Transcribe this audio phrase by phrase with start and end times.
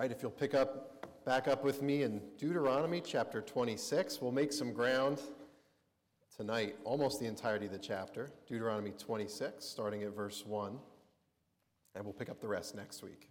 [0.00, 4.50] right, if you'll pick up back up with me in Deuteronomy chapter 26, we'll make
[4.50, 5.20] some ground
[6.34, 8.30] tonight, almost the entirety of the chapter.
[8.48, 10.78] Deuteronomy 26, starting at verse 1,
[11.94, 13.28] and we'll pick up the rest next week.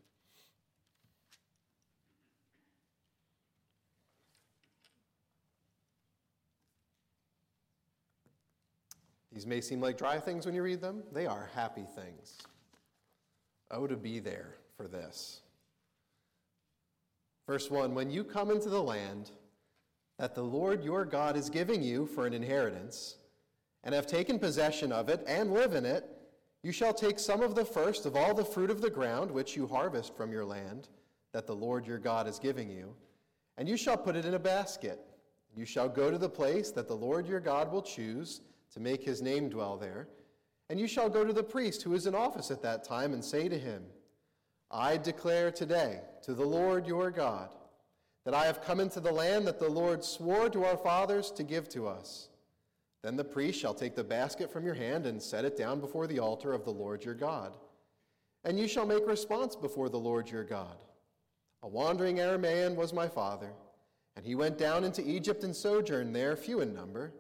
[9.32, 11.02] These may seem like dry things when you read them.
[11.12, 12.38] They are happy things.
[13.72, 15.42] Oh, to be there for this.
[17.50, 19.32] Verse 1 When you come into the land
[20.20, 23.16] that the Lord your God is giving you for an inheritance,
[23.84, 26.06] and have taken possession of it and live in it,
[26.62, 29.56] you shall take some of the first of all the fruit of the ground which
[29.56, 30.90] you harvest from your land
[31.34, 32.94] that the Lord your God is giving you,
[33.58, 35.00] and you shall put it in a basket.
[35.56, 38.42] You shall go to the place that the Lord your God will choose
[38.74, 40.08] to make his name dwell there.
[40.70, 43.26] And you shall go to the priest who is in office at that time and
[43.26, 43.86] say to him,
[44.70, 47.50] I declare today to the Lord your God
[48.24, 51.42] that I have come into the land that the Lord swore to our fathers to
[51.42, 52.30] give to us.
[53.02, 56.06] Then the priest shall take the basket from your hand and set it down before
[56.06, 57.58] the altar of the Lord your God.
[58.44, 60.78] And you shall make response before the Lord your God.
[61.64, 63.50] A wandering Aramaean was my father,
[64.16, 67.12] and he went down into Egypt and sojourned there, few in number.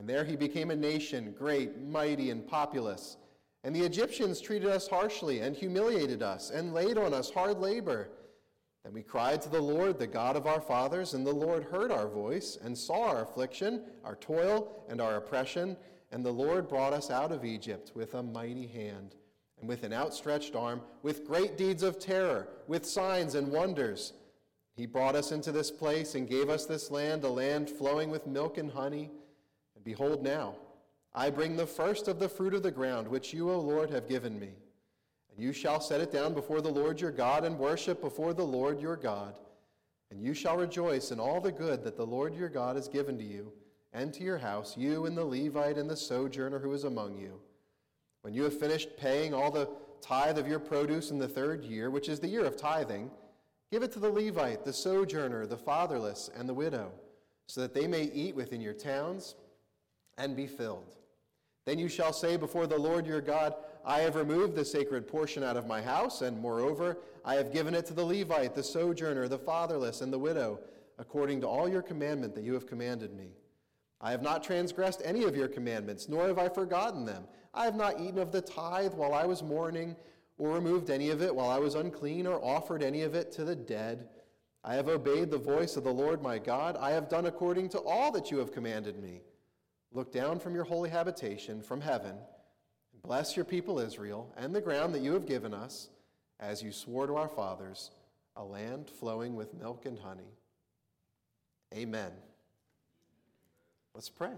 [0.00, 3.18] And there he became a nation, great, mighty, and populous.
[3.62, 8.08] And the Egyptians treated us harshly and humiliated us and laid on us hard labor.
[8.88, 11.92] And we cried to the Lord, the God of our fathers, and the Lord heard
[11.92, 15.76] our voice and saw our affliction, our toil, and our oppression.
[16.10, 19.14] And the Lord brought us out of Egypt with a mighty hand
[19.60, 24.14] and with an outstretched arm, with great deeds of terror, with signs and wonders.
[24.74, 28.26] He brought us into this place and gave us this land, a land flowing with
[28.26, 29.10] milk and honey.
[29.74, 30.54] And behold, now,
[31.14, 34.08] I bring the first of the fruit of the ground, which you, O Lord, have
[34.08, 34.52] given me.
[35.38, 38.80] You shall set it down before the Lord your God and worship before the Lord
[38.80, 39.38] your God.
[40.10, 43.16] And you shall rejoice in all the good that the Lord your God has given
[43.18, 43.52] to you
[43.92, 47.38] and to your house, you and the Levite and the sojourner who is among you.
[48.22, 49.68] When you have finished paying all the
[50.00, 53.08] tithe of your produce in the third year, which is the year of tithing,
[53.70, 56.90] give it to the Levite, the sojourner, the fatherless, and the widow,
[57.46, 59.36] so that they may eat within your towns
[60.16, 60.96] and be filled.
[61.64, 63.54] Then you shall say before the Lord your God,
[63.84, 67.74] I have removed the sacred portion out of my house, and moreover, I have given
[67.74, 70.60] it to the Levite, the sojourner, the fatherless, and the widow,
[70.98, 73.32] according to all your commandment that you have commanded me.
[74.00, 77.24] I have not transgressed any of your commandments, nor have I forgotten them.
[77.54, 79.96] I have not eaten of the tithe while I was mourning,
[80.36, 83.44] or removed any of it while I was unclean, or offered any of it to
[83.44, 84.08] the dead.
[84.62, 86.76] I have obeyed the voice of the Lord my God.
[86.78, 89.22] I have done according to all that you have commanded me.
[89.92, 92.16] Look down from your holy habitation, from heaven,
[93.08, 95.88] bless your people Israel and the ground that you have given us,
[96.40, 97.90] as you swore to our fathers,
[98.36, 100.28] a land flowing with milk and honey.
[101.74, 102.12] Amen.
[103.94, 104.32] Let's pray.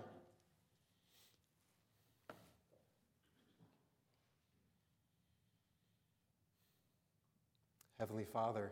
[7.99, 8.71] Heavenly Father,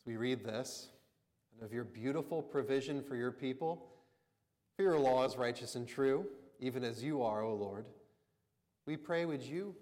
[0.00, 0.88] as we read this,
[1.54, 3.88] and of your beautiful provision for your people,
[4.78, 6.24] for your law is righteous and true,
[6.60, 7.84] even as you are, O Lord.
[8.86, 9.74] We pray, would you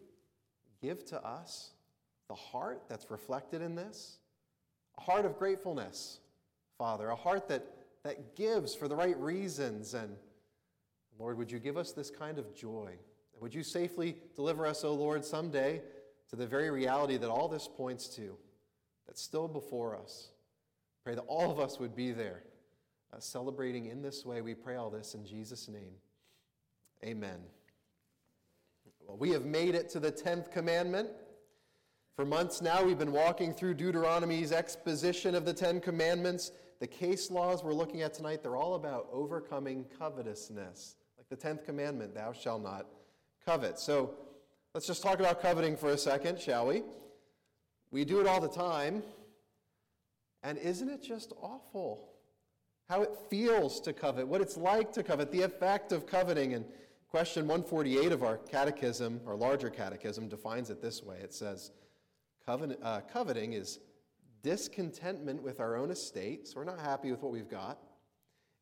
[0.82, 1.70] give to us
[2.28, 4.18] the heart that's reflected in this?
[4.98, 6.20] A heart of gratefulness,
[6.78, 7.64] Father, a heart that,
[8.04, 9.94] that gives for the right reasons.
[9.94, 10.16] And
[11.18, 12.90] Lord, would you give us this kind of joy?
[13.32, 15.82] And would you safely deliver us, O Lord, someday
[16.28, 18.36] to the very reality that all this points to,
[19.06, 20.28] that's still before us?
[21.04, 22.42] Pray that all of us would be there
[23.12, 24.40] uh, celebrating in this way.
[24.40, 25.94] We pray all this in Jesus' name.
[27.02, 27.40] Amen.
[29.10, 31.08] Well, we have made it to the 10th commandment.
[32.14, 36.52] For months now, we've been walking through Deuteronomy's exposition of the Ten Commandments.
[36.78, 40.94] The case laws we're looking at tonight, they're all about overcoming covetousness.
[41.18, 42.86] Like the 10th commandment, thou shalt not
[43.44, 43.80] covet.
[43.80, 44.14] So
[44.74, 46.84] let's just talk about coveting for a second, shall we?
[47.90, 49.02] We do it all the time.
[50.44, 52.10] And isn't it just awful?
[52.90, 56.54] how it feels to covet, what it's like to covet, the effect of coveting.
[56.54, 56.64] And
[57.10, 61.16] question 148 of our catechism, our larger catechism, defines it this way.
[61.20, 61.72] It says,
[62.46, 63.80] uh, Coveting is
[64.42, 67.78] discontentment with our own estate, so we're not happy with what we've got,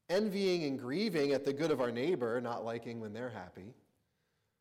[0.09, 3.75] envying and grieving at the good of our neighbor, not liking when they're happy,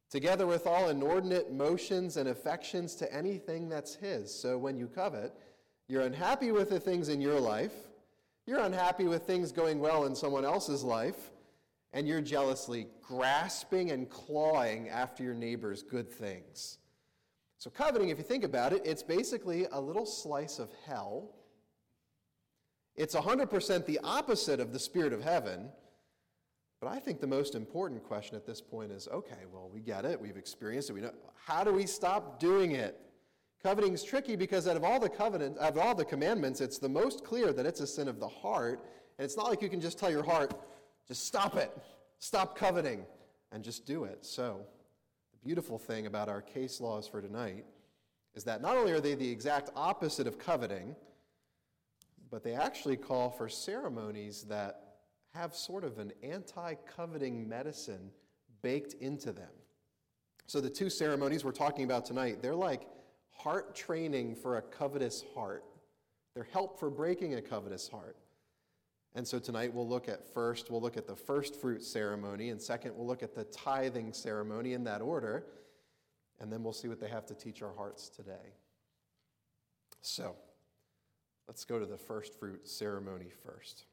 [0.09, 4.33] together with all inordinate motions and affections to anything that's his.
[4.33, 5.33] So when you covet,
[5.87, 7.73] you're unhappy with the things in your life.
[8.45, 11.31] You're unhappy with things going well in someone else's life,
[11.93, 16.77] and you're jealously grasping and clawing after your neighbor's good things.
[17.57, 21.33] So, coveting, if you think about it, it's basically a little slice of hell.
[22.95, 25.69] It's 100% the opposite of the spirit of heaven.
[26.79, 30.05] But I think the most important question at this point is okay, well, we get
[30.05, 31.11] it, we've experienced it, we know.
[31.45, 32.99] How do we stop doing it?
[33.63, 36.77] Coveting is tricky because out of all the covenant, out of all the commandments, it's
[36.77, 38.85] the most clear that it's a sin of the heart.
[39.17, 40.53] And it's not like you can just tell your heart,
[41.07, 41.71] just stop it,
[42.19, 43.05] stop coveting,
[43.51, 44.25] and just do it.
[44.25, 44.61] So,
[45.31, 47.65] the beautiful thing about our case laws for tonight
[48.35, 50.95] is that not only are they the exact opposite of coveting,
[52.29, 54.81] but they actually call for ceremonies that
[55.33, 58.11] have sort of an anti coveting medicine
[58.61, 59.51] baked into them.
[60.47, 62.87] So, the two ceremonies we're talking about tonight, they're like
[63.31, 65.63] heart training for a covetous heart.
[66.33, 68.17] They're help for breaking a covetous heart.
[69.15, 72.61] And so tonight we'll look at first, we'll look at the first fruit ceremony, and
[72.61, 75.45] second, we'll look at the tithing ceremony in that order,
[76.39, 78.53] and then we'll see what they have to teach our hearts today.
[80.01, 80.35] So,
[81.47, 83.85] let's go to the first fruit ceremony first.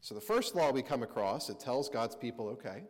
[0.00, 2.84] So, the first law we come across, it tells God's people, okay,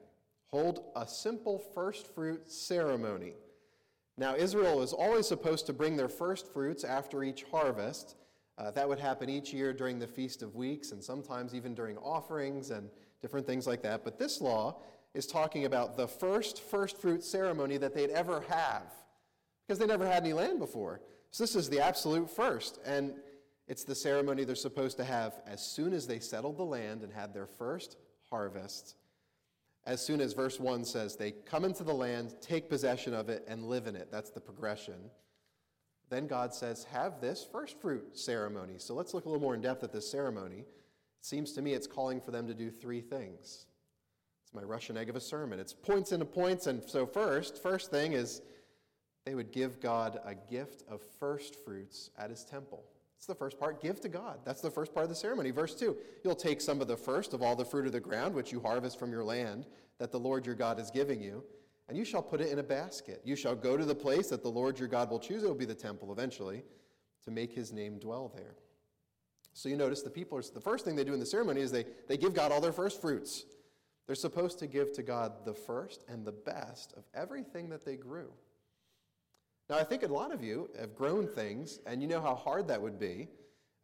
[0.47, 3.35] hold a simple first fruit ceremony.
[4.17, 8.17] Now, Israel is always supposed to bring their first fruits after each harvest.
[8.59, 11.99] Uh, that would happen each year during the Feast of Weeks and sometimes even during
[11.99, 12.89] offerings and
[13.21, 14.05] different things like that.
[14.05, 14.79] But this law
[15.15, 18.93] is talking about the first first fruit ceremony that they'd ever have
[19.67, 21.01] because they never had any land before.
[21.33, 22.79] So this is the absolute first.
[22.85, 23.15] And
[23.69, 27.13] it's the ceremony they're supposed to have as soon as they settled the land and
[27.13, 27.97] had their first
[28.31, 28.97] harvest
[29.87, 33.45] as soon as verse 1 says they come into the land, take possession of it,
[33.47, 34.09] and live in it.
[34.11, 35.11] That's the progression.
[36.09, 38.75] Then God says, have this first fruit ceremony.
[38.79, 40.59] So let's look a little more in depth at this ceremony.
[40.59, 40.67] It
[41.21, 43.67] seems to me it's calling for them to do three things.
[44.45, 45.59] It's my Russian egg of a sermon.
[45.59, 46.69] It's points into points.
[46.69, 48.43] And so, first, first thing is
[49.25, 52.85] they would give God a gift of first fruits at his temple.
[53.17, 53.83] It's the first part.
[53.83, 54.39] Give to God.
[54.45, 55.51] That's the first part of the ceremony.
[55.51, 58.35] Verse 2 You'll take some of the first of all the fruit of the ground,
[58.35, 59.67] which you harvest from your land,
[59.99, 61.43] that the Lord your God is giving you,
[61.89, 63.21] and you shall put it in a basket.
[63.25, 65.43] You shall go to the place that the Lord your God will choose.
[65.43, 66.63] It will be the temple eventually,
[67.25, 68.57] to make his name dwell there.
[69.53, 71.73] So you notice the people are, the first thing they do in the ceremony is
[71.73, 73.47] they, they give God all their first fruits.
[74.07, 77.97] They're supposed to give to God the first and the best of everything that they
[77.97, 78.33] grew.
[79.69, 82.69] Now, I think a lot of you have grown things, and you know how hard
[82.69, 83.29] that would be.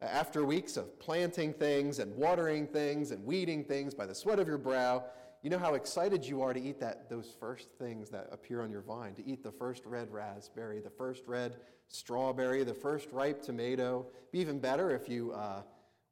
[0.01, 4.39] Uh, after weeks of planting things and watering things and weeding things by the sweat
[4.39, 5.03] of your brow,
[5.43, 8.71] you know how excited you are to eat that, those first things that appear on
[8.71, 11.57] your vine, to eat the first red raspberry, the first red
[11.89, 14.07] strawberry, the first ripe tomato.
[14.31, 15.61] Be even better if you uh,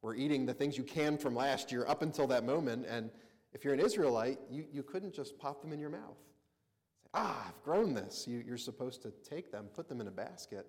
[0.02, 2.84] were eating the things you canned from last year up until that moment.
[2.86, 3.10] And
[3.54, 6.18] if you're an Israelite, you, you couldn't just pop them in your mouth
[7.02, 8.26] Say, ah, I've grown this.
[8.28, 10.66] You, you're supposed to take them, put them in a basket,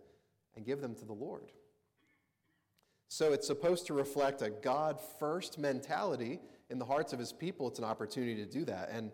[0.55, 1.51] and give them to the Lord.
[3.09, 6.39] So it's supposed to reflect a God first mentality
[6.69, 7.67] in the hearts of his people.
[7.67, 8.89] It's an opportunity to do that.
[8.91, 9.11] And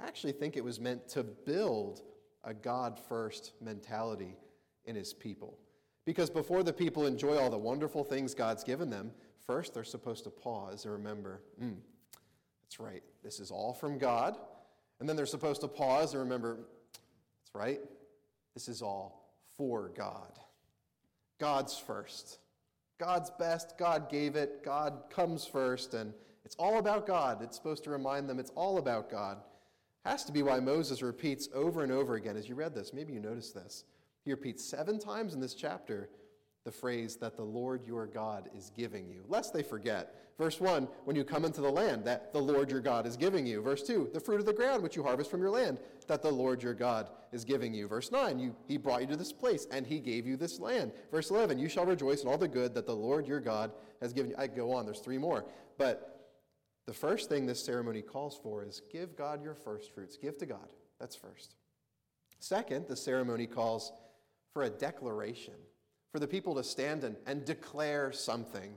[0.00, 2.02] I actually think it was meant to build
[2.44, 4.36] a God first mentality
[4.84, 5.58] in his people.
[6.04, 9.10] Because before the people enjoy all the wonderful things God's given them,
[9.46, 11.76] first they're supposed to pause and remember, mm,
[12.62, 14.36] that's right, this is all from God.
[15.00, 16.60] And then they're supposed to pause and remember,
[16.94, 17.80] that's right,
[18.54, 20.38] this is all for God.
[21.38, 22.38] God's first.
[22.98, 23.78] God's best.
[23.78, 24.64] God gave it.
[24.64, 25.94] God comes first.
[25.94, 26.12] And
[26.48, 27.42] it's all about God.
[27.42, 29.36] It's supposed to remind them it's all about God.
[30.06, 32.94] Has to be why Moses repeats over and over again as you read this.
[32.94, 33.84] Maybe you noticed this.
[34.24, 36.08] He repeats seven times in this chapter
[36.64, 40.14] the phrase that the Lord your God is giving you, lest they forget.
[40.38, 43.46] Verse 1, when you come into the land that the Lord your God is giving
[43.46, 43.60] you.
[43.60, 45.76] Verse 2, the fruit of the ground which you harvest from your land
[46.06, 47.86] that the Lord your God is giving you.
[47.86, 50.92] Verse 9, you, he brought you to this place and he gave you this land.
[51.10, 54.14] Verse 11, you shall rejoice in all the good that the Lord your God has
[54.14, 54.36] given you.
[54.38, 55.44] I go on, there's three more.
[55.76, 56.17] But
[56.88, 60.16] the first thing this ceremony calls for is give God your first fruits.
[60.16, 60.72] Give to God.
[60.98, 61.54] That's first.
[62.38, 63.92] Second, the ceremony calls
[64.54, 65.52] for a declaration
[66.10, 68.72] for the people to stand and, and declare something,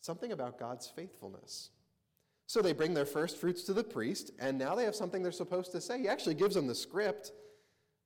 [0.00, 1.70] something about God's faithfulness.
[2.48, 5.30] So they bring their first fruits to the priest, and now they have something they're
[5.30, 6.00] supposed to say.
[6.00, 7.30] He actually gives them the script.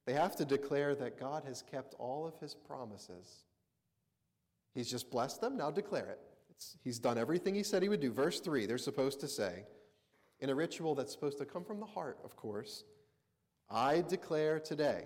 [0.04, 3.44] They have to declare that God has kept all of his promises.
[4.75, 6.29] He's just blessed them, now declare it.
[6.83, 8.12] He's done everything he said he would do.
[8.12, 9.64] Verse 3, they're supposed to say,
[10.40, 12.85] in a ritual that's supposed to come from the heart, of course,
[13.69, 15.05] I declare today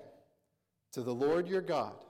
[0.93, 2.05] to the Lord your God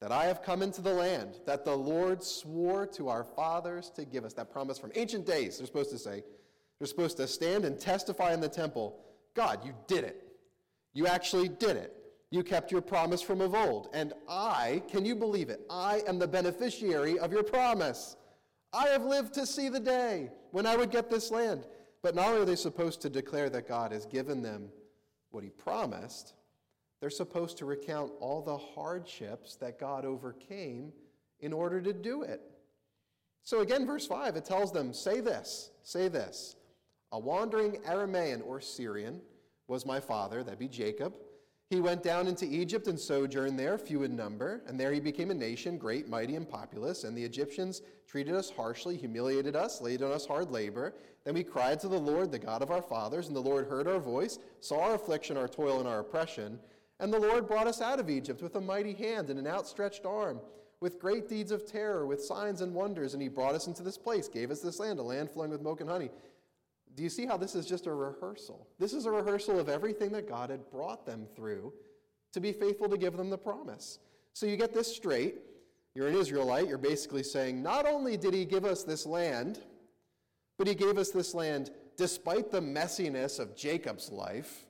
[0.00, 4.04] that I have come into the land that the Lord swore to our fathers to
[4.04, 4.32] give us.
[4.34, 6.24] That promise from ancient days, they're supposed to say.
[6.78, 8.98] They're supposed to stand and testify in the temple
[9.34, 10.24] God, you did it.
[10.92, 11.94] You actually did it.
[12.30, 15.60] You kept your promise from of old, and I, can you believe it?
[15.70, 18.16] I am the beneficiary of your promise.
[18.72, 21.66] I have lived to see the day when I would get this land.
[22.02, 24.70] But not only are they supposed to declare that God has given them
[25.30, 26.34] what he promised,
[27.00, 30.92] they're supposed to recount all the hardships that God overcame
[31.40, 32.40] in order to do it.
[33.44, 36.56] So again, verse 5, it tells them, Say this, say this.
[37.12, 39.20] A wandering Aramaean or Syrian
[39.68, 41.14] was my father, that'd be Jacob.
[41.72, 45.30] He went down into Egypt and sojourned there, few in number, and there he became
[45.30, 47.04] a nation, great, mighty, and populous.
[47.04, 50.92] And the Egyptians treated us harshly, humiliated us, laid on us hard labor.
[51.24, 53.88] Then we cried to the Lord, the God of our fathers, and the Lord heard
[53.88, 56.58] our voice, saw our affliction, our toil, and our oppression.
[57.00, 60.04] And the Lord brought us out of Egypt with a mighty hand and an outstretched
[60.04, 60.40] arm,
[60.80, 63.14] with great deeds of terror, with signs and wonders.
[63.14, 65.62] And he brought us into this place, gave us this land, a land flowing with
[65.62, 66.10] milk and honey.
[66.94, 68.66] Do you see how this is just a rehearsal?
[68.78, 71.72] This is a rehearsal of everything that God had brought them through
[72.32, 73.98] to be faithful to give them the promise.
[74.34, 75.36] So you get this straight.
[75.94, 76.68] You're an Israelite.
[76.68, 79.60] You're basically saying, not only did he give us this land,
[80.58, 84.66] but he gave us this land despite the messiness of Jacob's life,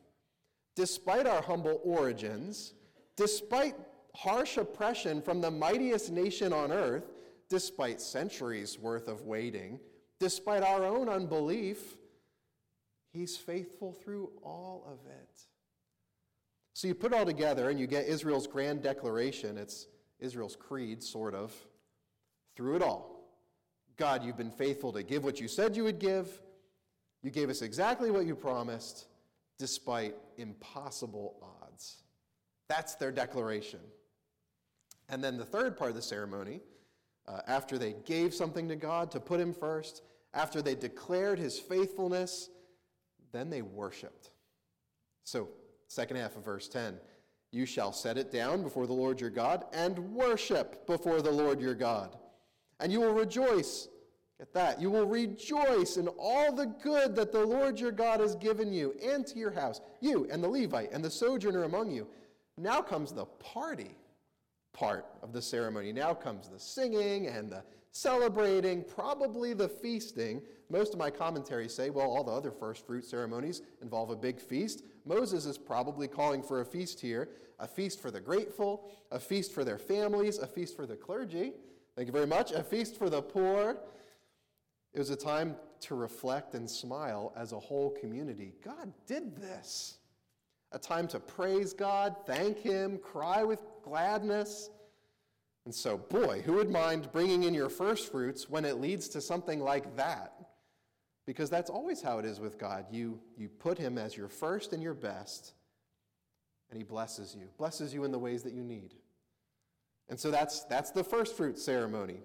[0.75, 2.75] despite our humble origins,
[3.17, 3.75] despite
[4.15, 7.13] harsh oppression from the mightiest nation on earth,
[7.49, 9.79] despite centuries worth of waiting,
[10.19, 11.97] despite our own unbelief
[13.13, 15.43] He's faithful through all of it.
[16.75, 19.59] So you put it all together and you get Israel's grand declaration.
[19.59, 19.87] It's
[20.19, 21.55] Israel's creed, sort of.
[22.57, 23.13] Through it all,
[23.97, 26.43] God, you've been faithful to give what you said you would give.
[27.23, 29.07] You gave us exactly what you promised,
[29.59, 31.99] despite impossible odds.
[32.69, 33.81] That's their declaration.
[35.09, 36.61] And then the third part of the ceremony,
[37.29, 40.03] uh, after they gave something to God to put Him first,
[40.35, 42.49] after they declared His faithfulness,
[43.33, 44.31] then they worshiped.
[45.25, 45.49] So,
[45.89, 46.99] second half of verse 10
[47.51, 51.61] You shall set it down before the Lord your God and worship before the Lord
[51.61, 52.17] your God.
[52.81, 53.89] And you will rejoice.
[54.39, 54.81] Get that.
[54.81, 58.95] You will rejoice in all the good that the Lord your God has given you
[59.03, 62.09] and to your house, you and the Levite and the sojourner among you.
[62.59, 63.97] Now comes the party
[64.73, 65.93] part of the ceremony.
[65.93, 67.63] Now comes the singing and the
[67.93, 70.43] celebrating, probably the feasting.
[70.71, 74.41] Most of my commentaries say, well, all the other first fruit ceremonies involve a big
[74.41, 74.83] feast.
[75.05, 79.53] Moses is probably calling for a feast here a feast for the grateful, a feast
[79.53, 81.53] for their families, a feast for the clergy.
[81.95, 82.51] Thank you very much.
[82.51, 83.77] A feast for the poor.
[84.93, 88.55] It was a time to reflect and smile as a whole community.
[88.65, 89.99] God did this.
[90.73, 94.71] A time to praise God, thank Him, cry with gladness.
[95.65, 99.21] And so, boy, who would mind bringing in your first fruits when it leads to
[99.21, 100.35] something like that?
[101.25, 102.87] Because that's always how it is with God.
[102.91, 105.53] You, you put Him as your first and your best,
[106.71, 108.95] and He blesses you, blesses you in the ways that you need.
[110.09, 112.19] And so that's, that's the first fruit ceremony.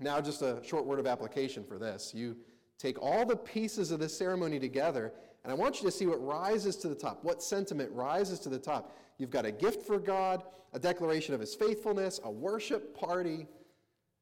[0.00, 2.12] Now, just a short word of application for this.
[2.14, 2.36] You
[2.78, 5.12] take all the pieces of this ceremony together,
[5.44, 8.48] and I want you to see what rises to the top, what sentiment rises to
[8.48, 8.96] the top.
[9.18, 13.46] You've got a gift for God, a declaration of his faithfulness, a worship party.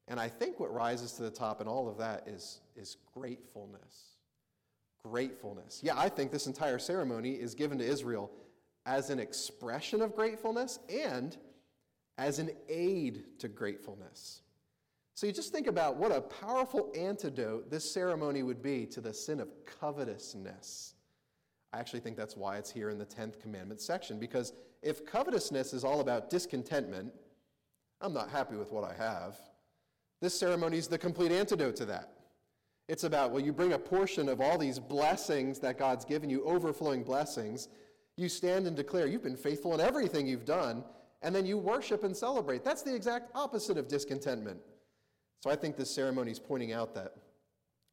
[0.08, 4.16] And I think what rises to the top in all of that is, is gratefulness.
[5.04, 5.80] Gratefulness.
[5.82, 8.30] Yeah, I think this entire ceremony is given to Israel
[8.84, 11.36] as an expression of gratefulness and
[12.18, 14.42] as an aid to gratefulness.
[15.14, 19.14] So you just think about what a powerful antidote this ceremony would be to the
[19.14, 20.91] sin of covetousness.
[21.72, 24.52] I actually think that's why it's here in the 10th commandment section, because
[24.82, 27.12] if covetousness is all about discontentment,
[28.00, 29.36] I'm not happy with what I have,
[30.20, 32.12] this ceremony is the complete antidote to that.
[32.88, 36.44] It's about, well, you bring a portion of all these blessings that God's given you,
[36.44, 37.68] overflowing blessings.
[38.16, 40.84] You stand and declare you've been faithful in everything you've done,
[41.22, 42.64] and then you worship and celebrate.
[42.64, 44.58] That's the exact opposite of discontentment.
[45.40, 47.14] So I think this ceremony is pointing out that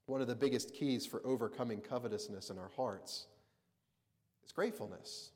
[0.07, 3.27] one of the biggest keys for overcoming covetousness in our hearts
[4.49, 5.31] is gratefulness.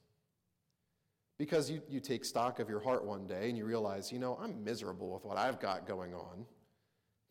[1.38, 4.38] Because you, you take stock of your heart one day and you realize, you know,
[4.42, 6.32] I'm miserable with what I've got going on.
[6.36, 6.46] I'm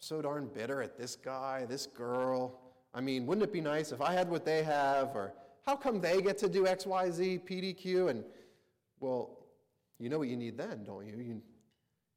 [0.01, 2.61] so darn bitter at this guy, this girl.
[2.95, 5.15] I mean, wouldn't it be nice if I had what they have?
[5.15, 5.33] Or
[5.65, 8.11] how come they get to do X, Y, Z, PDQ?
[8.11, 8.25] And,
[9.01, 9.39] well,
[9.99, 11.17] you know what you need then, don't you?
[11.17, 11.43] You,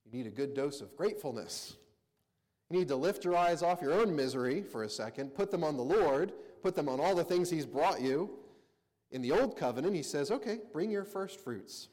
[0.05, 1.75] you need a good dose of gratefulness.
[2.69, 5.63] You need to lift your eyes off your own misery for a second, put them
[5.63, 8.31] on the Lord, put them on all the things He's brought you,
[9.11, 11.89] in the Old Covenant, he says, okay, bring your first fruits.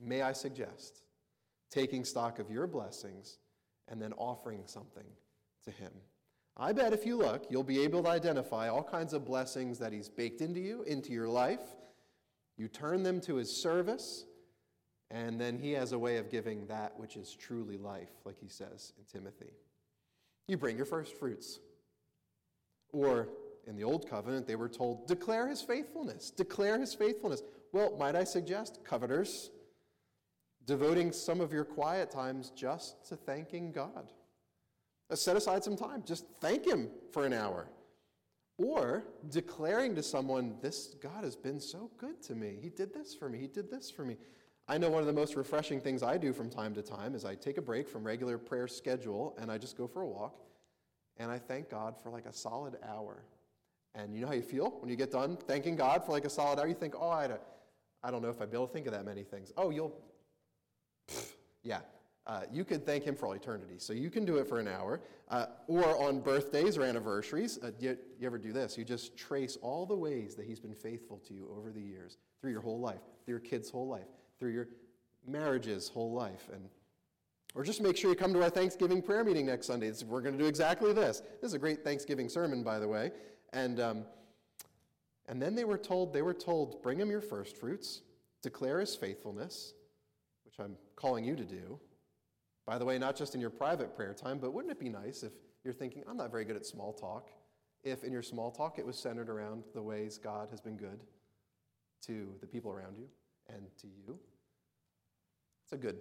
[0.00, 1.02] May I suggest
[1.70, 3.38] taking stock of your blessings
[3.88, 5.06] and then offering something
[5.64, 5.92] to him.
[6.56, 9.92] I bet if you look, you'll be able to identify all kinds of blessings that
[9.92, 11.60] he's baked into you, into your life.
[12.56, 14.24] You turn them to his service,
[15.10, 18.48] And then he has a way of giving that which is truly life, like he
[18.48, 19.52] says in Timothy.
[20.48, 21.60] You bring your first fruits.
[22.92, 23.28] Or
[23.66, 27.42] in the Old Covenant, they were told, declare his faithfulness, declare his faithfulness.
[27.72, 29.50] Well, might I suggest, coveters,
[30.66, 34.10] devoting some of your quiet times just to thanking God.
[35.10, 37.68] Uh, set aside some time, just thank him for an hour.
[38.58, 42.58] Or declaring to someone, This God has been so good to me.
[42.60, 43.38] He did this for me.
[43.38, 44.16] He did this for me.
[44.68, 47.24] I know one of the most refreshing things I do from time to time is
[47.24, 50.40] I take a break from regular prayer schedule and I just go for a walk
[51.18, 53.22] and I thank God for like a solid hour.
[53.96, 56.30] And you know how you feel when you get done thanking God for like a
[56.30, 56.68] solid hour?
[56.68, 57.32] You think, oh, I'd,
[58.04, 59.52] I don't know if I'd be able to think of that many things.
[59.56, 59.96] Oh, you'll,
[61.62, 61.80] yeah.
[62.26, 63.76] Uh, you could thank Him for all eternity.
[63.78, 65.00] So you can do it for an hour.
[65.28, 67.58] Uh, or on birthdays or anniversaries.
[67.62, 68.76] Uh, you, you ever do this?
[68.76, 72.18] You just trace all the ways that He's been faithful to you over the years,
[72.40, 74.06] through your whole life, through your kids' whole life,
[74.38, 74.68] through your
[75.26, 76.50] marriage's whole life.
[76.52, 76.68] And
[77.54, 79.90] or just make sure you come to our Thanksgiving prayer meeting next Sunday.
[80.06, 81.22] We're going to do exactly this.
[81.40, 83.12] This is a great Thanksgiving sermon, by the way.
[83.52, 84.04] And, um,
[85.26, 88.02] and then they were told, they were told, bring him your first fruits,
[88.42, 89.74] declare his faithfulness,
[90.44, 91.78] which I'm calling you to do.
[92.66, 95.22] By the way, not just in your private prayer time, but wouldn't it be nice
[95.22, 95.32] if
[95.64, 97.30] you're thinking, I'm not very good at small talk,
[97.84, 101.04] if in your small talk it was centered around the ways God has been good
[102.06, 103.06] to the people around you
[103.48, 104.18] and to you?
[105.64, 105.96] It's a good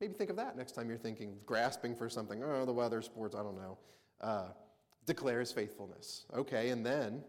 [0.00, 2.42] Maybe think of that next time you're thinking, grasping for something.
[2.42, 3.78] Oh, the weather, sports, I don't know.
[4.20, 4.48] Uh,
[5.08, 6.26] declares faithfulness.
[6.32, 7.24] Okay, and then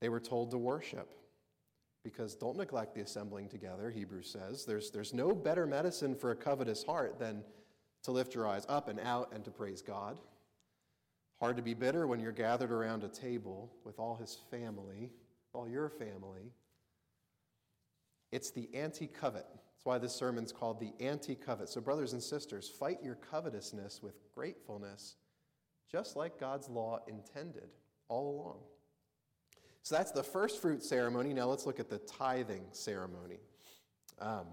[0.00, 1.14] they were told to worship.
[2.02, 4.64] Because don't neglect the assembling together, Hebrews says.
[4.64, 7.44] There's, there's no better medicine for a covetous heart than
[8.04, 10.18] to lift your eyes up and out and to praise God.
[11.38, 15.10] Hard to be bitter when you're gathered around a table with all his family,
[15.52, 16.52] all your family.
[18.32, 19.46] It's the anti covet.
[19.52, 21.68] That's why this sermon's called the anti covet.
[21.68, 25.16] So, brothers and sisters, fight your covetousness with gratefulness,
[25.90, 27.68] just like God's law intended
[28.08, 28.58] all along.
[29.82, 31.32] So, that's the first fruit ceremony.
[31.32, 33.40] Now, let's look at the tithing ceremony.
[34.20, 34.46] Um,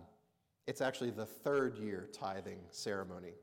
[0.68, 3.34] it's actually the third year tithing ceremony.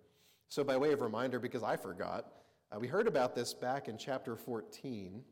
[0.49, 2.27] So, by way of reminder, because I forgot,
[2.73, 5.23] uh, we heard about this back in chapter 14.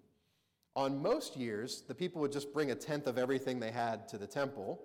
[0.75, 4.19] On most years, the people would just bring a tenth of everything they had to
[4.19, 4.83] the temple.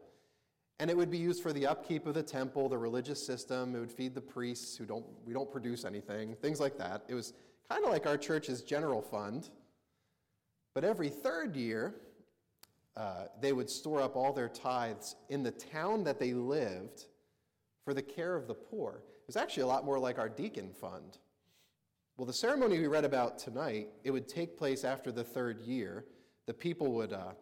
[0.80, 3.76] And it would be used for the upkeep of the temple, the religious system.
[3.76, 7.04] It would feed the priests who don't, we don't produce anything, things like that.
[7.08, 7.34] It was
[7.70, 9.50] kind of like our church's general fund.
[10.74, 11.96] But every third year,
[12.96, 17.06] uh, they would store up all their tithes in the town that they lived
[17.84, 19.02] for the care of the poor.
[19.06, 21.18] It was actually a lot more like our deacon fund.
[22.18, 26.06] Well, the ceremony we read about tonight, it would take place after the third year.
[26.48, 27.34] The people would uh,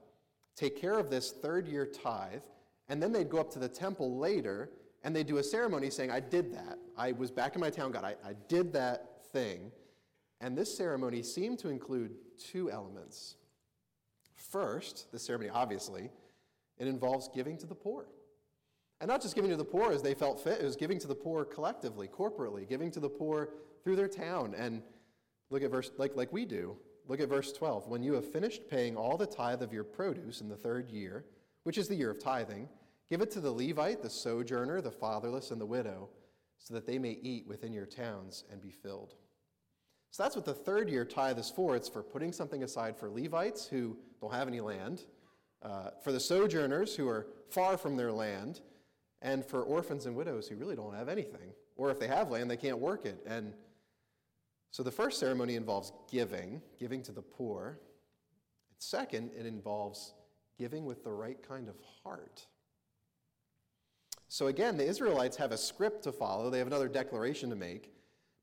[0.56, 2.42] take care of this third year tithe
[2.90, 4.70] and then they'd go up to the temple later
[5.04, 6.78] and they'd do a ceremony saying, I did that.
[6.98, 8.04] I was back in my town, God.
[8.04, 9.72] I, I did that thing.
[10.42, 13.36] And this ceremony seemed to include two elements.
[14.34, 16.10] First, the ceremony, obviously,
[16.78, 18.06] it involves giving to the poor.
[19.02, 21.08] And not just giving to the poor as they felt fit, it was giving to
[21.08, 23.50] the poor collectively, corporately, giving to the poor
[23.84, 24.56] through their town.
[24.58, 24.82] And
[25.50, 26.78] look at verse, like, like we do.
[27.08, 27.88] Look at verse 12.
[27.88, 31.26] When you have finished paying all the tithe of your produce in the third year,
[31.64, 32.68] which is the year of tithing,
[33.10, 36.10] give it to the Levite, the sojourner, the fatherless, and the widow,
[36.58, 39.16] so that they may eat within your towns and be filled.
[40.16, 41.76] So that's what the third year tithe is for.
[41.76, 45.02] It's for putting something aside for Levites who don't have any land,
[45.62, 48.62] uh, for the sojourners who are far from their land,
[49.22, 51.52] and for orphans and widows who really don't have anything.
[51.76, 53.26] Or if they have land, they can't work it.
[53.28, 53.52] And
[54.72, 57.78] so the first ceremony involves giving, giving to the poor.
[58.70, 60.14] And second, it involves
[60.58, 61.76] giving with the right kind of
[62.06, 62.48] heart.
[64.30, 67.92] So again, the Israelites have a script to follow, they have another declaration to make,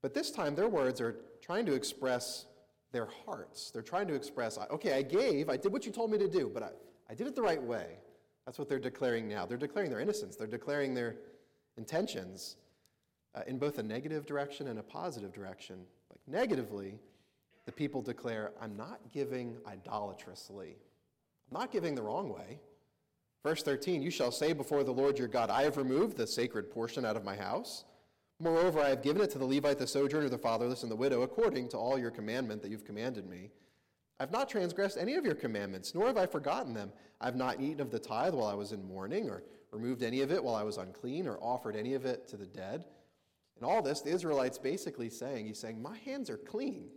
[0.03, 2.47] but this time their words are trying to express
[2.93, 3.71] their hearts.
[3.71, 6.51] They're trying to express, okay, I gave, I did what you told me to do,
[6.53, 6.71] but I,
[7.11, 7.97] I did it the right way.
[8.45, 9.47] That's what they're declaring now.
[9.47, 11.17] They're declaring their innocence, they're declaring their
[11.79, 12.57] intentions
[13.35, 15.77] uh, in both a negative direction and a positive direction.
[16.11, 16.99] Like negatively,
[17.65, 20.77] the people declare, I'm not giving idolatrously
[21.53, 22.61] I'm not giving the wrong way.
[23.43, 26.71] Verse 13, you shall say before the Lord your God, I have removed the sacred
[26.71, 27.85] portion out of my house.
[28.42, 31.22] Moreover, I have given it to the Levite, the sojourner, the fatherless, and the widow,
[31.22, 33.50] according to all your commandment that you've commanded me.
[34.18, 36.92] I've not transgressed any of your commandments, nor have I forgotten them.
[37.20, 40.33] I've not eaten of the tithe while I was in mourning, or removed any of
[40.33, 42.85] it while I was unclean, or offered any of it to the dead.
[43.55, 46.88] And all this, the Israelites basically saying, He's saying, My hands are clean.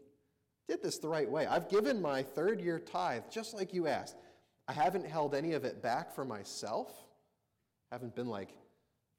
[0.67, 1.45] Did this the right way.
[1.45, 4.15] I've given my third year tithe just like you asked.
[4.67, 6.91] I haven't held any of it back for myself.
[7.91, 8.49] I haven't been like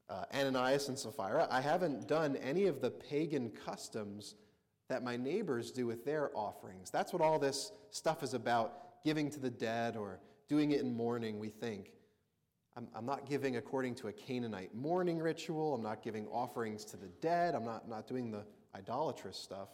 [0.09, 4.35] uh, Ananias and Sapphira, I haven't done any of the pagan customs
[4.89, 6.89] that my neighbors do with their offerings.
[6.89, 10.95] That's what all this stuff is about giving to the dead or doing it in
[10.95, 11.91] mourning, we think.
[12.77, 15.73] I'm, I'm not giving according to a Canaanite mourning ritual.
[15.73, 17.55] I'm not giving offerings to the dead.
[17.55, 19.69] I'm not, not doing the idolatrous stuff.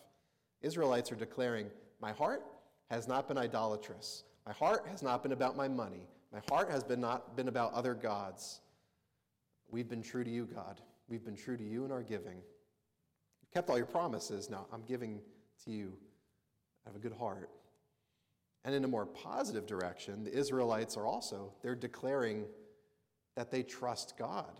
[0.62, 1.68] Israelites are declaring,
[2.02, 2.44] My heart
[2.90, 4.24] has not been idolatrous.
[4.48, 6.08] My heart has not been about my money.
[6.32, 8.62] My heart has been not been about other gods.
[9.74, 10.82] We've been true to you, God.
[11.10, 12.36] We've been true to you in our giving.
[13.42, 14.48] You've kept all your promises.
[14.48, 15.20] Now I'm giving
[15.66, 15.94] to you.
[16.86, 17.50] I have a good heart.
[18.64, 22.46] And in a more positive direction, the Israelites are also, they're declaring
[23.36, 24.60] that they trust God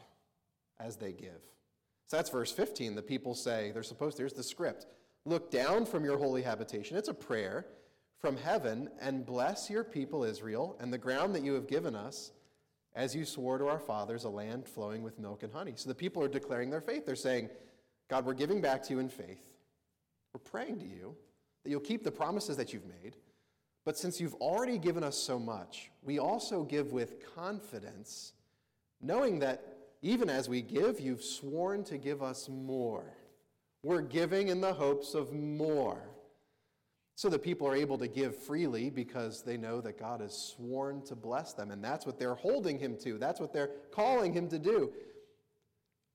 [0.80, 1.44] as they give.
[2.08, 2.96] So that's verse 15.
[2.96, 4.88] The people say, they're supposed, there's the script.
[5.26, 6.98] Look down from your holy habitation.
[6.98, 7.68] It's a prayer
[8.20, 12.32] from heaven and bless your people Israel and the ground that you have given us
[12.96, 15.74] as you swore to our fathers, a land flowing with milk and honey.
[15.76, 17.06] So the people are declaring their faith.
[17.06, 17.50] They're saying,
[18.10, 19.42] God, we're giving back to you in faith.
[20.34, 21.16] We're praying to you
[21.64, 23.16] that you'll keep the promises that you've made.
[23.86, 28.34] But since you've already given us so much, we also give with confidence,
[29.02, 33.06] knowing that even as we give, you've sworn to give us more.
[33.84, 36.02] We're giving in the hopes of more.
[37.16, 41.04] So that people are able to give freely because they know that God has sworn
[41.04, 41.70] to bless them.
[41.70, 43.18] And that's what they're holding him to.
[43.20, 44.92] That's what they're calling him to do.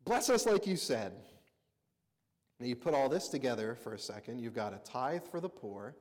[0.05, 1.13] Bless us like you said.
[2.59, 4.41] Now you put all this together for a second.
[4.41, 5.95] You've got a tithe for the poor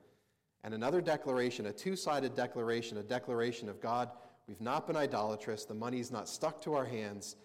[0.64, 4.10] and another declaration, a two sided declaration, a declaration of God,
[4.48, 5.66] we've not been idolatrous.
[5.66, 7.36] The money's not stuck to our hands.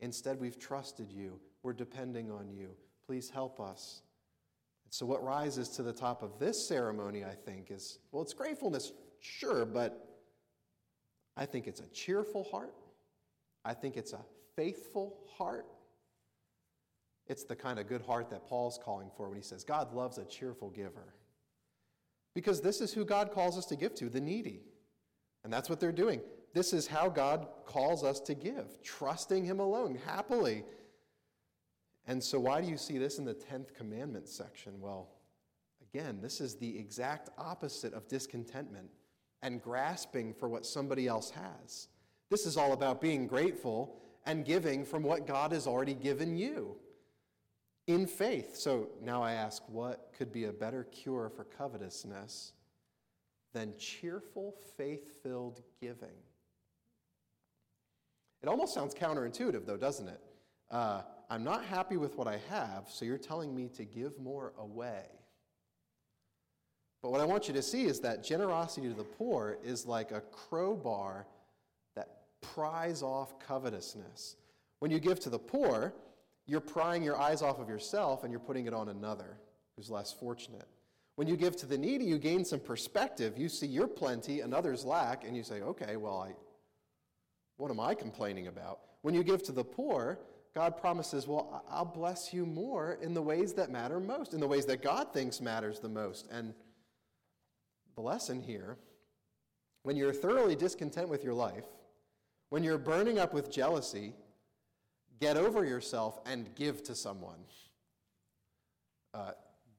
[0.00, 1.40] Instead, we've trusted you.
[1.62, 2.70] We're depending on you.
[3.06, 4.02] Please help us.
[4.90, 8.92] So, what rises to the top of this ceremony, I think, is well, it's gratefulness,
[9.20, 10.08] sure, but
[11.36, 12.74] I think it's a cheerful heart.
[13.64, 14.24] I think it's a
[14.56, 15.66] faithful heart.
[17.26, 20.18] It's the kind of good heart that Paul's calling for when he says, God loves
[20.18, 21.14] a cheerful giver.
[22.34, 24.62] Because this is who God calls us to give to, the needy.
[25.44, 26.20] And that's what they're doing.
[26.54, 30.64] This is how God calls us to give, trusting Him alone, happily
[32.08, 34.80] and so, why do you see this in the 10th commandment section?
[34.80, 35.10] Well,
[35.92, 38.88] again, this is the exact opposite of discontentment
[39.42, 41.88] and grasping for what somebody else has.
[42.30, 46.76] This is all about being grateful and giving from what God has already given you
[47.86, 48.56] in faith.
[48.56, 52.52] So now I ask, what could be a better cure for covetousness
[53.52, 56.08] than cheerful, faith filled giving?
[58.42, 60.20] It almost sounds counterintuitive, though, doesn't it?
[60.70, 64.52] Uh, I'm not happy with what I have, so you're telling me to give more
[64.58, 65.04] away.
[67.02, 70.10] But what I want you to see is that generosity to the poor is like
[70.10, 71.26] a crowbar
[71.94, 72.08] that
[72.40, 74.36] pries off covetousness.
[74.80, 75.94] When you give to the poor,
[76.46, 79.38] you're prying your eyes off of yourself and you're putting it on another
[79.76, 80.66] who's less fortunate.
[81.16, 83.36] When you give to the needy, you gain some perspective.
[83.36, 86.34] You see your plenty and others lack, and you say, okay, well, I,
[87.56, 88.80] what am I complaining about?
[89.02, 90.20] When you give to the poor,
[90.54, 94.48] God promises, well, I'll bless you more in the ways that matter most, in the
[94.48, 96.26] ways that God thinks matters the most.
[96.30, 96.54] And
[97.94, 98.78] the lesson here
[99.82, 101.64] when you're thoroughly discontent with your life,
[102.50, 104.14] when you're burning up with jealousy,
[105.20, 107.38] get over yourself and give to someone.
[109.14, 109.30] Uh,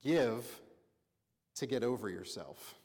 [0.03, 0.62] give
[1.55, 2.75] to get over yourself.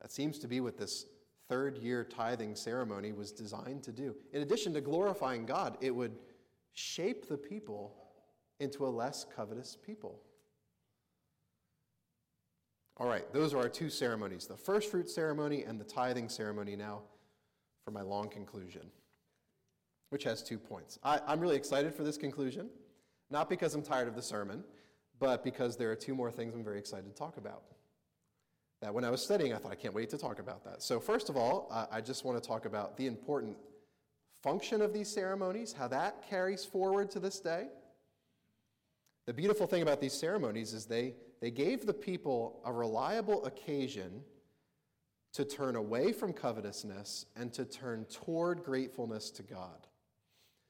[0.00, 1.04] That seems to be what this
[1.48, 4.14] third year tithing ceremony was designed to do.
[4.32, 6.16] In addition to glorifying God, it would
[6.72, 7.94] shape the people
[8.60, 10.20] into a less covetous people.
[12.98, 16.76] All right, those are our two ceremonies the first fruit ceremony and the tithing ceremony.
[16.76, 17.02] Now,
[17.84, 18.90] for my long conclusion,
[20.10, 20.98] which has two points.
[21.02, 22.68] I, am really excited for this conclusion,
[23.30, 24.64] not because I'm tired of the sermon,
[25.18, 27.62] but because there are two more things I'm very excited to talk about
[28.80, 30.82] that when I was studying, I thought, I can't wait to talk about that.
[30.82, 33.56] So, first of all, uh, I just want to talk about the important
[34.42, 37.68] function of these ceremonies, how that carries forward to this day.
[39.26, 44.22] The beautiful thing about these ceremonies is they, they gave the people a reliable occasion
[45.32, 49.86] to turn away from covetousness and to turn toward gratefulness to God.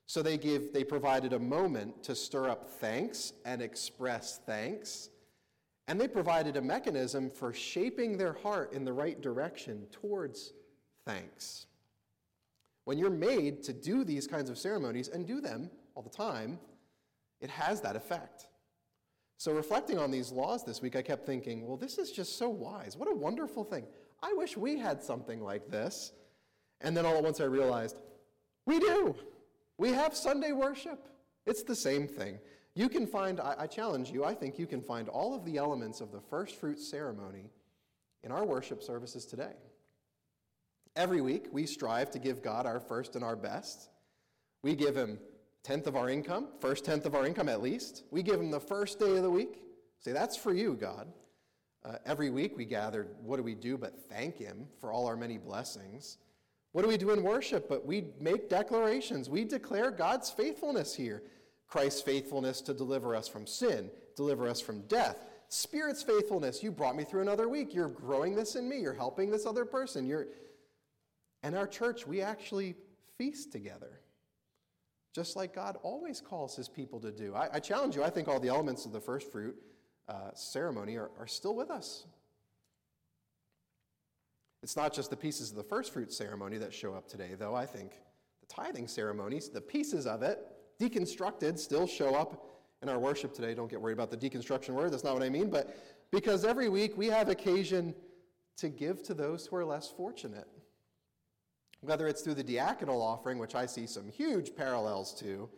[0.06, 5.10] So they give they provided a moment to stir up thanks and express thanks
[5.88, 10.52] and they provided a mechanism for shaping their heart in the right direction towards
[11.04, 11.66] thanks.
[12.84, 16.58] When you're made to do these kinds of ceremonies and do them all the time,
[17.40, 18.48] it has that effect.
[19.38, 22.48] So, reflecting on these laws this week, I kept thinking, well, this is just so
[22.48, 22.96] wise.
[22.96, 23.84] What a wonderful thing.
[24.22, 26.12] I wish we had something like this.
[26.80, 27.98] And then all at once I realized,
[28.64, 29.14] we do.
[29.78, 31.06] We have Sunday worship.
[31.44, 32.38] It's the same thing.
[32.76, 35.56] You can find, I, I challenge you, I think you can find all of the
[35.56, 37.50] elements of the first fruit ceremony
[38.22, 39.54] in our worship services today.
[40.94, 43.88] Every week, we strive to give God our first and our best.
[44.62, 45.18] We give Him
[45.62, 48.04] tenth of our income, first tenth of our income at least.
[48.10, 49.62] We give Him the first day of the week.
[50.00, 51.08] Say, that's for you, God.
[51.82, 55.16] Uh, every week we gather, what do we do but thank Him for all our
[55.16, 56.18] many blessings?
[56.72, 57.70] What do we do in worship?
[57.70, 59.30] But we make declarations.
[59.30, 61.22] We declare God's faithfulness here
[61.68, 65.18] Christ's faithfulness to deliver us from sin, deliver us from death.
[65.48, 67.74] Spirit's faithfulness, you brought me through another week.
[67.74, 68.80] You're growing this in me.
[68.80, 70.06] You're helping this other person.
[70.06, 70.26] You're
[71.42, 72.74] and our church, we actually
[73.18, 74.00] feast together,
[75.14, 77.36] just like God always calls his people to do.
[77.36, 79.54] I, I challenge you, I think all the elements of the first fruit
[80.08, 82.06] uh, ceremony are, are still with us.
[84.62, 87.54] It's not just the pieces of the first fruit ceremony that show up today, though.
[87.54, 87.92] I think
[88.40, 90.40] the tithing ceremonies, the pieces of it,
[90.80, 93.54] deconstructed, still show up in our worship today.
[93.54, 95.50] Don't get worried about the deconstruction word, that's not what I mean.
[95.50, 95.76] But
[96.12, 97.94] because every week we have occasion
[98.58, 100.48] to give to those who are less fortunate
[101.80, 105.48] whether it's through the diaconal offering, which I see some huge parallels to,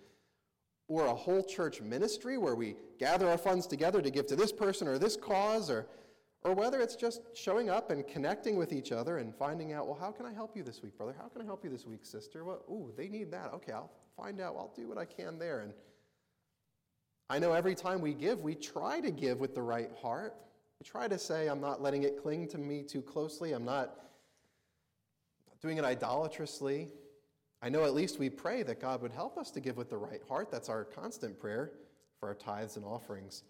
[0.88, 4.52] or a whole church ministry where we gather our funds together to give to this
[4.52, 5.86] person or this cause, or,
[6.44, 9.98] or whether it's just showing up and connecting with each other and finding out, well,
[9.98, 11.14] how can I help you this week, brother?
[11.18, 12.44] How can I help you this week, sister?
[12.44, 13.52] Well, ooh, they need that.
[13.54, 14.54] Okay, I'll find out.
[14.56, 15.60] I'll do what I can there.
[15.60, 15.72] And
[17.28, 20.34] I know every time we give, we try to give with the right heart.
[20.80, 23.52] We try to say, I'm not letting it cling to me too closely.
[23.52, 23.96] I'm not
[25.60, 26.88] doing it idolatrously.
[27.60, 29.96] I know at least we pray that God would help us to give with the
[29.96, 30.52] right heart.
[30.52, 31.72] That's our constant prayer
[32.20, 33.42] for our tithes and offerings.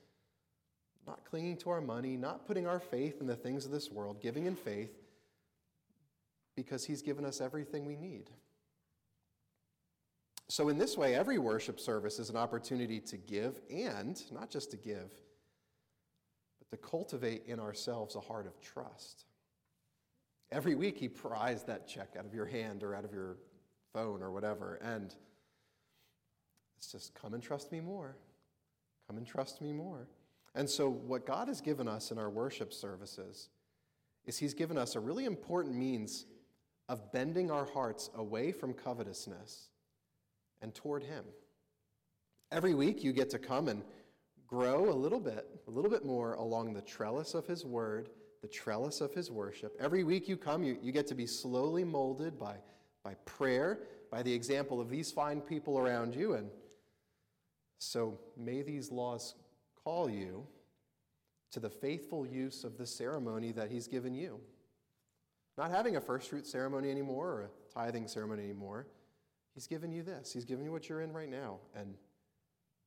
[1.09, 4.21] Not clinging to our money, not putting our faith in the things of this world,
[4.21, 4.93] giving in faith
[6.55, 8.29] because He's given us everything we need.
[10.49, 14.71] So, in this way, every worship service is an opportunity to give and not just
[14.73, 15.11] to give,
[16.59, 19.25] but to cultivate in ourselves a heart of trust.
[20.53, 23.37] Every week he pries that check out of your hand or out of your
[23.95, 24.79] phone or whatever.
[24.83, 25.15] And
[26.77, 28.17] it's just come and trust me more.
[29.07, 30.07] Come and trust me more.
[30.59, 33.49] And so, what God has given us in our worship services
[34.27, 36.27] is He's given us a really important means
[36.91, 39.71] of bending our hearts away from covetousness
[40.61, 41.25] and toward Him.
[42.53, 43.83] Every week, you get to come and
[44.47, 48.49] grow a little bit, a little bit more along the trellis of His Word the
[48.49, 49.77] trellis of his worship.
[49.81, 52.57] Every week you come, you, you get to be slowly molded by,
[53.03, 56.35] by prayer, by the example of these fine people around you.
[56.35, 56.49] And
[57.79, 59.35] so may these laws
[59.85, 60.47] call you
[61.51, 64.41] to the faithful use of the ceremony that he's given you.
[65.57, 68.87] Not having a first fruit ceremony anymore or a tithing ceremony anymore.
[69.55, 70.33] He's given you this.
[70.33, 71.59] He's given you what you're in right now.
[71.75, 71.95] And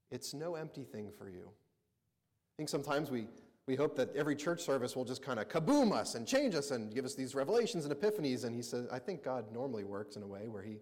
[0.10, 1.50] it's no empty thing for you.
[1.50, 3.28] I think sometimes we
[3.68, 6.72] we hope that every church service will just kind of kaboom us and change us
[6.72, 8.44] and give us these revelations and epiphanies.
[8.44, 10.80] And he says, I think God normally works in a way where he,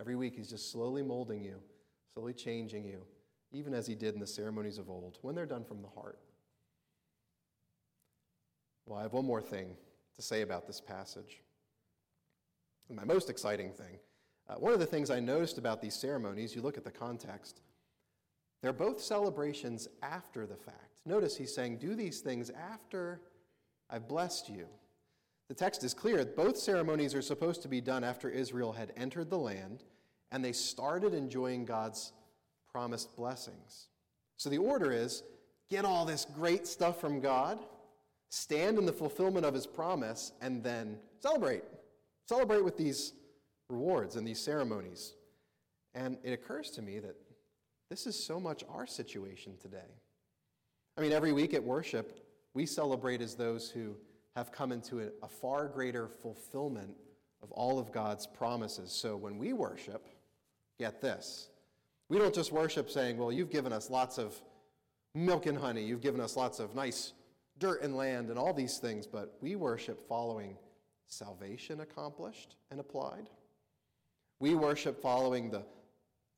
[0.00, 1.56] every week, he's just slowly molding you,
[2.14, 3.02] slowly changing you,
[3.52, 6.18] even as he did in the ceremonies of old, when they're done from the heart.
[8.86, 9.76] Well, I have one more thing
[10.16, 11.42] to say about this passage.
[12.88, 13.98] My most exciting thing.
[14.48, 17.60] Uh, one of the things I noticed about these ceremonies, you look at the context,
[18.62, 20.98] they're both celebrations after the fact.
[21.06, 23.20] Notice he's saying, Do these things after
[23.88, 24.66] I've blessed you.
[25.48, 26.24] The text is clear.
[26.24, 29.84] Both ceremonies are supposed to be done after Israel had entered the land
[30.32, 32.12] and they started enjoying God's
[32.72, 33.88] promised blessings.
[34.36, 35.22] So the order is
[35.68, 37.58] get all this great stuff from God,
[38.30, 41.64] stand in the fulfillment of his promise, and then celebrate.
[42.26, 43.12] Celebrate with these
[43.68, 45.14] rewards and these ceremonies.
[45.94, 47.16] And it occurs to me that
[47.88, 49.78] this is so much our situation today.
[50.96, 53.96] I mean, every week at worship, we celebrate as those who
[54.36, 56.96] have come into a, far greater fulfillment
[57.42, 58.92] of all of God's promises.
[58.92, 60.06] So when we worship,
[60.78, 61.48] get this.
[62.10, 64.34] We don't just worship saying, well, you've given us lots of
[65.14, 67.14] milk and honey, you've given us lots of nice
[67.58, 70.58] dirt and land and all these things, but we worship following
[71.06, 73.30] salvation accomplished and applied.
[74.40, 75.64] We worship following the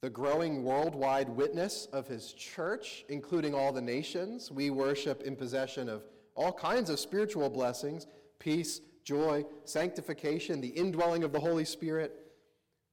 [0.02, 4.50] the growing worldwide witness of his church, including all the nations.
[4.50, 6.02] We worship in possession of
[6.34, 8.08] all kinds of spiritual blessings
[8.40, 12.21] peace, joy, sanctification, the indwelling of the Holy Spirit.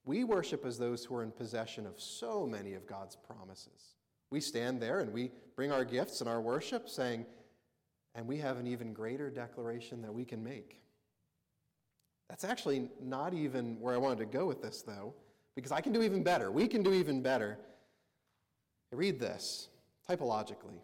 [0.10, 3.94] We worship as those who are in possession of so many of God's promises.
[4.32, 7.28] We stand there and we bring our gifts and our worship, saying,
[8.16, 10.82] and we have an even greater declaration that we can make.
[12.28, 15.14] That's actually not even where I wanted to go with this, though
[15.54, 16.52] because I can do even better.
[16.52, 17.60] We can do even better.
[18.92, 19.68] I Read this
[20.10, 20.80] typologically.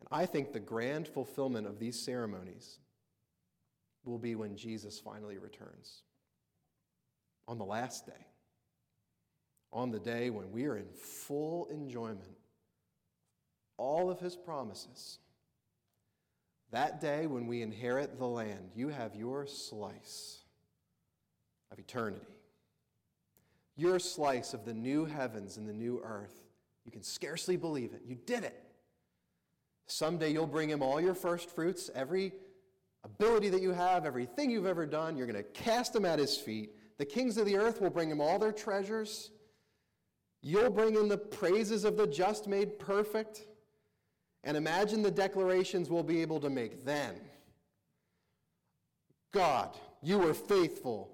[0.00, 2.80] And I think the grand fulfillment of these ceremonies
[4.04, 6.02] will be when Jesus finally returns
[7.50, 8.26] on the last day,
[9.72, 12.38] on the day when we are in full enjoyment,
[13.76, 15.18] all of his promises.
[16.70, 20.38] That day when we inherit the land, you have your slice
[21.72, 22.24] of eternity.
[23.76, 26.44] Your slice of the new heavens and the new earth.
[26.84, 28.02] You can scarcely believe it.
[28.06, 28.62] You did it.
[29.88, 32.32] Someday you'll bring him all your first fruits, every
[33.02, 35.16] ability that you have, everything you've ever done.
[35.16, 36.76] You're going to cast them at his feet.
[37.00, 39.30] The kings of the earth will bring him all their treasures.
[40.42, 43.46] You'll bring in the praises of the just made perfect.
[44.44, 47.14] And imagine the declarations we'll be able to make then.
[49.32, 51.10] God, you were faithful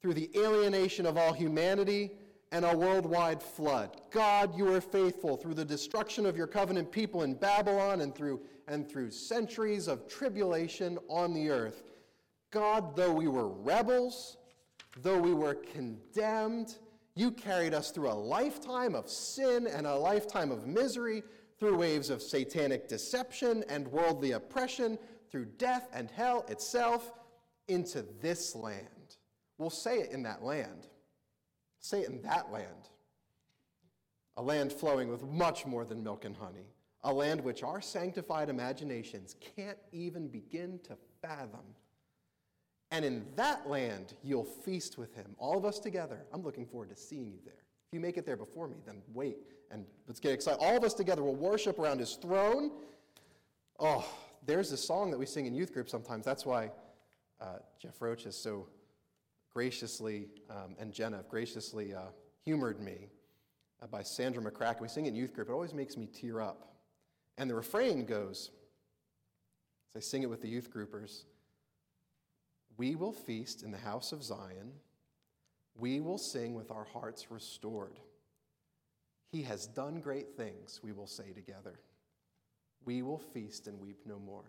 [0.00, 2.12] through the alienation of all humanity
[2.52, 4.02] and a worldwide flood.
[4.12, 8.40] God, you were faithful through the destruction of your covenant people in Babylon and through,
[8.68, 11.82] and through centuries of tribulation on the earth.
[12.52, 14.36] God, though we were rebels,
[15.02, 16.78] though we were condemned,
[17.14, 21.22] you carried us through a lifetime of sin and a lifetime of misery,
[21.58, 24.98] through waves of satanic deception and worldly oppression,
[25.30, 27.12] through death and hell itself,
[27.68, 29.16] into this land.
[29.58, 30.88] We'll say it in that land.
[31.80, 32.88] Say it in that land.
[34.36, 36.66] A land flowing with much more than milk and honey.
[37.04, 41.74] A land which our sanctified imaginations can't even begin to fathom.
[42.94, 46.26] And in that land, you'll feast with him, all of us together.
[46.32, 47.54] I'm looking forward to seeing you there.
[47.88, 49.38] If you make it there before me, then wait
[49.72, 50.60] and let's get excited.
[50.60, 52.70] All of us together will worship around his throne.
[53.80, 54.08] Oh,
[54.46, 56.24] there's a song that we sing in youth group sometimes.
[56.24, 56.70] That's why
[57.40, 58.68] uh, Jeff Roach is so
[59.52, 62.12] graciously, um, and Jenna have graciously uh,
[62.44, 63.08] humored me
[63.82, 64.82] uh, by Sandra McCracken.
[64.82, 65.48] We sing in youth group.
[65.48, 66.76] It always makes me tear up.
[67.38, 68.52] And the refrain goes,
[69.96, 71.24] as I sing it with the youth groupers,
[72.76, 74.72] we will feast in the house of Zion.
[75.76, 77.98] We will sing with our hearts restored.
[79.30, 81.80] He has done great things, we will say together.
[82.84, 84.44] We will feast and weep no more.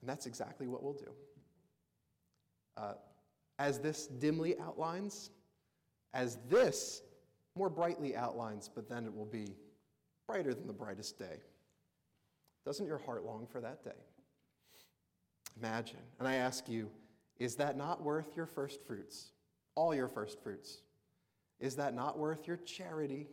[0.00, 1.12] And that's exactly what we'll do.
[2.76, 2.94] Uh,
[3.58, 5.30] as this dimly outlines,
[6.14, 7.02] as this
[7.56, 9.54] more brightly outlines, but then it will be
[10.26, 11.40] brighter than the brightest day.
[12.64, 13.90] Doesn't your heart long for that day?
[15.58, 16.00] Imagine.
[16.18, 16.90] And I ask you,
[17.38, 19.32] is that not worth your first fruits?
[19.74, 20.82] All your first fruits?
[21.58, 23.28] Is that not worth your charity?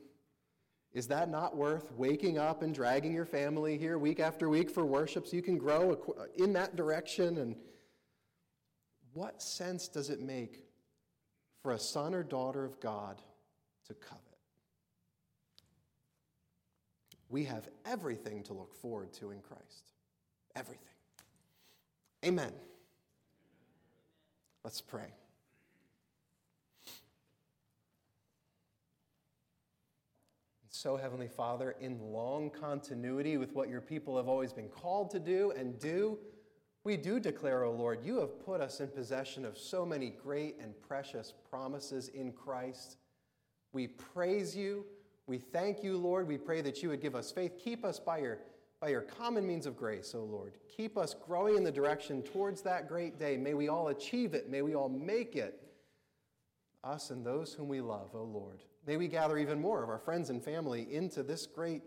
[0.94, 4.86] Is that not worth waking up and dragging your family here week after week for
[4.86, 5.98] worship so you can grow
[6.38, 7.56] in that direction and
[9.14, 10.64] what sense does it make
[11.64, 13.22] for a son or daughter of God
[13.88, 14.22] to covet?
[17.30, 19.92] We have everything to look forward to in Christ.
[20.56, 20.97] Everything.
[22.26, 22.52] Amen.
[24.64, 25.14] Let's pray.
[30.70, 35.20] So, Heavenly Father, in long continuity with what your people have always been called to
[35.20, 36.20] do and do,
[36.84, 40.56] we do declare, O Lord, you have put us in possession of so many great
[40.62, 42.98] and precious promises in Christ.
[43.74, 44.86] We praise you.
[45.26, 46.28] We thank you, Lord.
[46.28, 47.54] We pray that you would give us faith.
[47.58, 48.38] Keep us by your,
[48.80, 50.54] by your common means of grace, O Lord.
[50.76, 53.36] Keep us growing in the direction towards that great day.
[53.38, 54.50] May we all achieve it.
[54.50, 55.62] May we all make it.
[56.84, 58.64] Us and those whom we love, O Lord.
[58.86, 61.82] May we gather even more of our friends and family into this great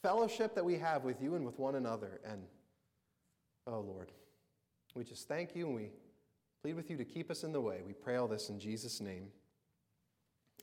[0.00, 2.20] fellowship that we have with you and with one another.
[2.24, 2.42] And
[3.66, 4.12] O Lord,
[4.94, 5.90] we just thank you and we
[6.62, 7.80] plead with you to keep us in the way.
[7.84, 9.28] We pray all this in Jesus' name.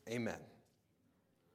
[0.10, 0.53] Amen.